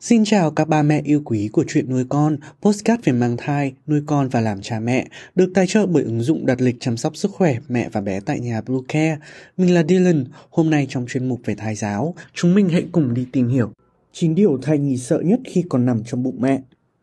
Xin 0.00 0.24
chào 0.24 0.50
các 0.50 0.68
ba 0.68 0.82
mẹ 0.82 1.02
yêu 1.04 1.22
quý 1.24 1.48
của 1.52 1.64
chuyện 1.68 1.90
nuôi 1.90 2.04
con, 2.08 2.36
postcard 2.62 3.02
về 3.04 3.12
mang 3.12 3.36
thai, 3.36 3.74
nuôi 3.86 4.02
con 4.06 4.28
và 4.28 4.40
làm 4.40 4.62
cha 4.62 4.80
mẹ, 4.80 5.06
được 5.34 5.50
tài 5.54 5.66
trợ 5.66 5.86
bởi 5.86 6.02
ứng 6.02 6.20
dụng 6.20 6.46
đặt 6.46 6.60
lịch 6.60 6.76
chăm 6.80 6.96
sóc 6.96 7.16
sức 7.16 7.30
khỏe 7.30 7.58
mẹ 7.68 7.88
và 7.92 8.00
bé 8.00 8.20
tại 8.20 8.40
nhà 8.40 8.60
Blue 8.60 8.80
Care. 8.88 9.18
Mình 9.56 9.74
là 9.74 9.82
Dylan, 9.88 10.24
hôm 10.50 10.70
nay 10.70 10.86
trong 10.90 11.06
chuyên 11.08 11.28
mục 11.28 11.40
về 11.44 11.54
thai 11.54 11.74
giáo, 11.74 12.14
chúng 12.34 12.54
mình 12.54 12.68
hãy 12.68 12.84
cùng 12.92 13.14
đi 13.14 13.26
tìm 13.32 13.48
hiểu 13.48 13.72
9 14.12 14.34
điều 14.34 14.58
thai 14.62 14.78
nhì 14.78 14.96
sợ 14.96 15.20
nhất 15.20 15.40
khi 15.44 15.64
còn 15.68 15.86
nằm 15.86 16.04
trong 16.04 16.22
bụng 16.22 16.36
mẹ. 16.40 16.60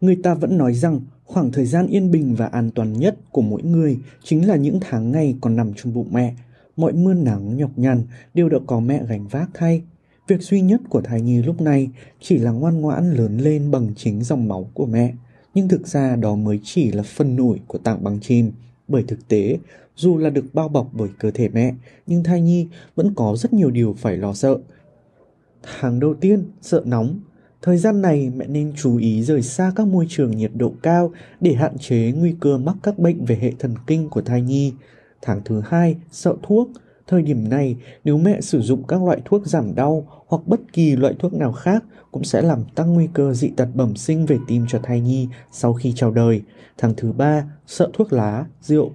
Người 0.00 0.16
ta 0.22 0.34
vẫn 0.34 0.58
nói 0.58 0.74
rằng 0.74 1.00
khoảng 1.24 1.52
thời 1.52 1.66
gian 1.66 1.86
yên 1.86 2.10
bình 2.10 2.34
và 2.34 2.46
an 2.46 2.70
toàn 2.70 2.92
nhất 2.92 3.16
của 3.30 3.42
mỗi 3.42 3.62
người 3.62 3.98
chính 4.22 4.48
là 4.48 4.56
những 4.56 4.78
tháng 4.80 5.12
ngày 5.12 5.34
còn 5.40 5.56
nằm 5.56 5.72
trong 5.76 5.94
bụng 5.94 6.08
mẹ. 6.12 6.34
Mọi 6.76 6.92
mưa 6.92 7.14
nắng 7.14 7.56
nhọc 7.56 7.70
nhằn 7.76 8.02
đều 8.34 8.48
đã 8.48 8.58
có 8.66 8.80
mẹ 8.80 9.02
gánh 9.08 9.28
vác 9.28 9.50
thay. 9.54 9.82
Việc 10.28 10.42
duy 10.42 10.60
nhất 10.60 10.80
của 10.88 11.00
thai 11.00 11.20
nhi 11.20 11.42
lúc 11.42 11.60
này 11.60 11.88
chỉ 12.20 12.38
là 12.38 12.50
ngoan 12.50 12.80
ngoãn 12.80 13.12
lớn 13.12 13.38
lên 13.38 13.70
bằng 13.70 13.88
chính 13.96 14.22
dòng 14.22 14.48
máu 14.48 14.70
của 14.74 14.86
mẹ. 14.86 15.14
Nhưng 15.54 15.68
thực 15.68 15.86
ra 15.86 16.16
đó 16.16 16.34
mới 16.34 16.60
chỉ 16.64 16.92
là 16.92 17.02
phần 17.02 17.36
nổi 17.36 17.60
của 17.66 17.78
tảng 17.78 18.04
băng 18.04 18.20
chìm. 18.20 18.52
Bởi 18.88 19.02
thực 19.08 19.28
tế, 19.28 19.58
dù 19.96 20.18
là 20.18 20.30
được 20.30 20.44
bao 20.52 20.68
bọc 20.68 20.90
bởi 20.92 21.08
cơ 21.18 21.30
thể 21.30 21.48
mẹ, 21.48 21.74
nhưng 22.06 22.24
thai 22.24 22.40
nhi 22.40 22.66
vẫn 22.94 23.12
có 23.14 23.36
rất 23.36 23.52
nhiều 23.52 23.70
điều 23.70 23.94
phải 23.98 24.16
lo 24.16 24.34
sợ. 24.34 24.58
Tháng 25.62 26.00
đầu 26.00 26.14
tiên, 26.14 26.44
sợ 26.62 26.82
nóng, 26.86 27.20
Thời 27.66 27.76
gian 27.76 28.02
này 28.02 28.30
mẹ 28.36 28.46
nên 28.46 28.72
chú 28.76 28.96
ý 28.96 29.22
rời 29.22 29.42
xa 29.42 29.72
các 29.76 29.86
môi 29.86 30.06
trường 30.08 30.36
nhiệt 30.36 30.50
độ 30.54 30.72
cao 30.82 31.12
để 31.40 31.54
hạn 31.54 31.78
chế 31.78 32.12
nguy 32.16 32.34
cơ 32.40 32.58
mắc 32.58 32.76
các 32.82 32.98
bệnh 32.98 33.24
về 33.24 33.38
hệ 33.40 33.52
thần 33.58 33.74
kinh 33.86 34.08
của 34.08 34.20
thai 34.20 34.42
nhi. 34.42 34.72
Tháng 35.22 35.40
thứ 35.44 35.62
hai, 35.66 35.96
sợ 36.10 36.34
thuốc. 36.42 36.70
Thời 37.06 37.22
điểm 37.22 37.48
này, 37.48 37.76
nếu 38.04 38.18
mẹ 38.18 38.40
sử 38.40 38.60
dụng 38.60 38.82
các 38.88 39.02
loại 39.02 39.20
thuốc 39.24 39.46
giảm 39.46 39.74
đau 39.74 40.06
hoặc 40.26 40.42
bất 40.46 40.60
kỳ 40.72 40.96
loại 40.96 41.14
thuốc 41.18 41.34
nào 41.34 41.52
khác 41.52 41.84
cũng 42.10 42.24
sẽ 42.24 42.42
làm 42.42 42.64
tăng 42.74 42.94
nguy 42.94 43.08
cơ 43.12 43.32
dị 43.32 43.48
tật 43.48 43.68
bẩm 43.74 43.96
sinh 43.96 44.26
về 44.26 44.38
tim 44.46 44.64
cho 44.68 44.78
thai 44.82 45.00
nhi 45.00 45.28
sau 45.52 45.72
khi 45.72 45.92
chào 45.96 46.10
đời. 46.10 46.42
Tháng 46.78 46.94
thứ 46.96 47.12
ba, 47.12 47.44
sợ 47.66 47.90
thuốc 47.92 48.12
lá, 48.12 48.46
rượu. 48.60 48.92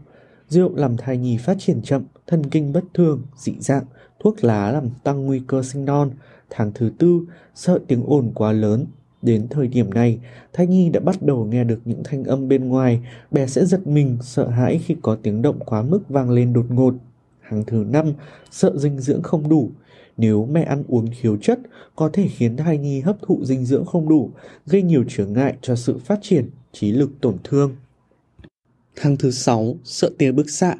Rượu 0.47 0.75
làm 0.75 0.97
thai 0.97 1.17
nhi 1.17 1.37
phát 1.37 1.57
triển 1.59 1.81
chậm, 1.81 2.03
thần 2.27 2.49
kinh 2.49 2.73
bất 2.73 2.83
thường, 2.93 3.21
dị 3.37 3.53
dạng, 3.59 3.85
thuốc 4.23 4.43
lá 4.43 4.71
làm 4.71 4.89
tăng 5.03 5.25
nguy 5.25 5.41
cơ 5.47 5.63
sinh 5.63 5.85
non. 5.85 6.11
Tháng 6.49 6.71
thứ 6.75 6.91
tư, 6.97 7.21
sợ 7.55 7.79
tiếng 7.87 8.03
ồn 8.05 8.31
quá 8.35 8.51
lớn. 8.51 8.85
Đến 9.21 9.47
thời 9.49 9.67
điểm 9.67 9.93
này, 9.93 10.19
thai 10.53 10.67
nhi 10.67 10.89
đã 10.89 10.99
bắt 10.99 11.21
đầu 11.21 11.45
nghe 11.45 11.63
được 11.63 11.79
những 11.85 12.01
thanh 12.03 12.23
âm 12.23 12.47
bên 12.47 12.67
ngoài, 12.67 13.01
bé 13.31 13.47
sẽ 13.47 13.65
giật 13.65 13.87
mình, 13.87 14.17
sợ 14.21 14.47
hãi 14.47 14.79
khi 14.85 14.95
có 15.01 15.17
tiếng 15.23 15.41
động 15.41 15.59
quá 15.65 15.81
mức 15.81 16.09
vang 16.09 16.29
lên 16.29 16.53
đột 16.53 16.65
ngột. 16.69 16.93
Tháng 17.49 17.63
thứ 17.65 17.85
năm, 17.89 18.13
sợ 18.51 18.77
dinh 18.77 18.99
dưỡng 18.99 19.21
không 19.21 19.49
đủ. 19.49 19.69
Nếu 20.17 20.45
mẹ 20.45 20.63
ăn 20.63 20.83
uống 20.87 21.07
thiếu 21.21 21.37
chất, 21.41 21.59
có 21.95 22.09
thể 22.13 22.27
khiến 22.27 22.57
thai 22.57 22.77
nhi 22.77 23.01
hấp 23.01 23.17
thụ 23.21 23.45
dinh 23.45 23.65
dưỡng 23.65 23.85
không 23.85 24.09
đủ, 24.09 24.31
gây 24.65 24.81
nhiều 24.81 25.03
trở 25.07 25.25
ngại 25.25 25.55
cho 25.61 25.75
sự 25.75 25.97
phát 25.97 26.19
triển, 26.21 26.49
trí 26.71 26.91
lực 26.91 27.09
tổn 27.21 27.37
thương. 27.43 27.75
Tháng 28.95 29.17
thứ 29.17 29.31
sáu, 29.31 29.75
sợ 29.83 30.09
tia 30.17 30.31
bức 30.31 30.49
xạ. 30.49 30.75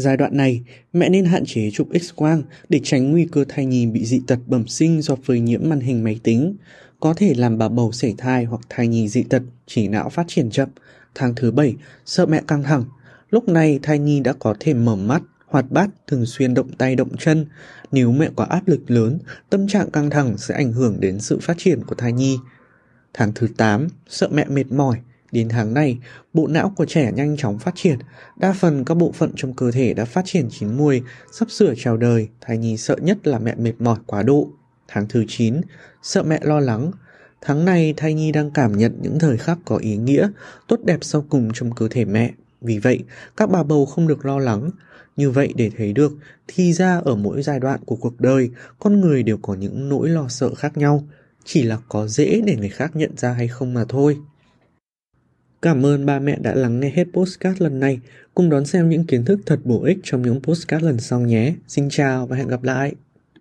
Giai 0.00 0.16
đoạn 0.16 0.36
này, 0.36 0.62
mẹ 0.92 1.08
nên 1.08 1.24
hạn 1.24 1.44
chế 1.46 1.70
chụp 1.70 1.88
X-quang 1.90 2.42
để 2.68 2.80
tránh 2.84 3.10
nguy 3.10 3.28
cơ 3.32 3.44
thai 3.48 3.66
nhi 3.66 3.86
bị 3.86 4.04
dị 4.04 4.20
tật 4.26 4.38
bẩm 4.46 4.66
sinh 4.66 5.02
do 5.02 5.16
phơi 5.24 5.40
nhiễm 5.40 5.60
màn 5.68 5.80
hình 5.80 6.04
máy 6.04 6.20
tính, 6.22 6.56
có 7.00 7.14
thể 7.14 7.34
làm 7.34 7.58
bà 7.58 7.68
bầu 7.68 7.92
sảy 7.92 8.14
thai 8.18 8.44
hoặc 8.44 8.60
thai 8.68 8.88
nhi 8.88 9.08
dị 9.08 9.22
tật, 9.22 9.42
chỉ 9.66 9.88
não 9.88 10.08
phát 10.08 10.24
triển 10.28 10.50
chậm. 10.50 10.68
Tháng 11.14 11.34
thứ 11.34 11.50
bảy, 11.50 11.76
sợ 12.04 12.26
mẹ 12.26 12.42
căng 12.46 12.62
thẳng. 12.62 12.84
Lúc 13.30 13.48
này 13.48 13.78
thai 13.82 13.98
nhi 13.98 14.20
đã 14.20 14.32
có 14.32 14.54
thể 14.60 14.74
mở 14.74 14.96
mắt, 14.96 15.22
hoạt 15.46 15.70
bát, 15.70 15.90
thường 16.06 16.26
xuyên 16.26 16.54
động 16.54 16.72
tay 16.78 16.96
động 16.96 17.16
chân. 17.18 17.46
Nếu 17.92 18.12
mẹ 18.12 18.28
có 18.36 18.44
áp 18.44 18.68
lực 18.68 18.90
lớn, 18.90 19.18
tâm 19.50 19.68
trạng 19.68 19.90
căng 19.90 20.10
thẳng 20.10 20.38
sẽ 20.38 20.54
ảnh 20.54 20.72
hưởng 20.72 21.00
đến 21.00 21.20
sự 21.20 21.38
phát 21.42 21.58
triển 21.58 21.84
của 21.84 21.94
thai 21.94 22.12
nhi. 22.12 22.38
Tháng 23.14 23.32
thứ 23.34 23.48
8, 23.56 23.88
sợ 24.08 24.28
mẹ 24.32 24.44
mệt 24.44 24.72
mỏi. 24.72 24.98
Đến 25.32 25.48
tháng 25.48 25.74
này, 25.74 25.98
bộ 26.34 26.46
não 26.46 26.72
của 26.76 26.84
trẻ 26.84 27.12
nhanh 27.12 27.36
chóng 27.36 27.58
phát 27.58 27.74
triển, 27.74 27.98
đa 28.36 28.52
phần 28.52 28.84
các 28.84 28.94
bộ 28.94 29.12
phận 29.12 29.32
trong 29.36 29.52
cơ 29.52 29.70
thể 29.70 29.94
đã 29.94 30.04
phát 30.04 30.22
triển 30.24 30.48
chín 30.50 30.76
muồi, 30.76 31.02
sắp 31.32 31.50
sửa 31.50 31.74
chào 31.76 31.96
đời, 31.96 32.28
thai 32.40 32.58
nhi 32.58 32.76
sợ 32.76 32.96
nhất 33.02 33.26
là 33.26 33.38
mẹ 33.38 33.54
mệt 33.54 33.72
mỏi 33.78 33.98
quá 34.06 34.22
độ. 34.22 34.48
Tháng 34.88 35.08
thứ 35.08 35.24
9, 35.28 35.60
sợ 36.02 36.22
mẹ 36.22 36.40
lo 36.42 36.60
lắng. 36.60 36.90
Tháng 37.40 37.64
này 37.64 37.94
thai 37.96 38.14
nhi 38.14 38.32
đang 38.32 38.50
cảm 38.50 38.76
nhận 38.76 38.98
những 39.02 39.18
thời 39.18 39.36
khắc 39.36 39.58
có 39.64 39.76
ý 39.76 39.96
nghĩa, 39.96 40.28
tốt 40.68 40.80
đẹp 40.84 40.98
sau 41.02 41.24
cùng 41.28 41.50
trong 41.54 41.72
cơ 41.74 41.88
thể 41.90 42.04
mẹ. 42.04 42.32
Vì 42.60 42.78
vậy, 42.78 43.04
các 43.36 43.50
bà 43.50 43.62
bầu 43.62 43.86
không 43.86 44.08
được 44.08 44.26
lo 44.26 44.38
lắng. 44.38 44.70
Như 45.16 45.30
vậy 45.30 45.52
để 45.56 45.70
thấy 45.76 45.92
được, 45.92 46.12
thì 46.48 46.72
ra 46.72 47.00
ở 47.04 47.16
mỗi 47.16 47.42
giai 47.42 47.60
đoạn 47.60 47.80
của 47.86 47.96
cuộc 47.96 48.20
đời, 48.20 48.50
con 48.78 49.00
người 49.00 49.22
đều 49.22 49.38
có 49.42 49.54
những 49.54 49.88
nỗi 49.88 50.08
lo 50.08 50.28
sợ 50.28 50.54
khác 50.54 50.76
nhau. 50.76 51.04
Chỉ 51.44 51.62
là 51.62 51.78
có 51.88 52.06
dễ 52.06 52.40
để 52.46 52.56
người 52.56 52.68
khác 52.68 52.96
nhận 52.96 53.16
ra 53.16 53.32
hay 53.32 53.48
không 53.48 53.74
mà 53.74 53.84
thôi. 53.88 54.16
Cảm 55.62 55.86
ơn 55.86 56.06
ba 56.06 56.18
mẹ 56.18 56.38
đã 56.40 56.54
lắng 56.54 56.80
nghe 56.80 56.90
hết 56.90 57.04
postcard 57.12 57.62
lần 57.62 57.80
này. 57.80 58.00
Cùng 58.34 58.50
đón 58.50 58.66
xem 58.66 58.88
những 58.88 59.04
kiến 59.04 59.24
thức 59.24 59.40
thật 59.46 59.60
bổ 59.64 59.82
ích 59.84 59.98
trong 60.02 60.22
những 60.22 60.42
postcard 60.42 60.84
lần 60.84 60.98
sau 60.98 61.20
nhé. 61.20 61.54
Xin 61.68 61.88
chào 61.90 62.26
và 62.26 62.36
hẹn 62.36 62.48
gặp 62.48 62.62
lại. 62.62 62.94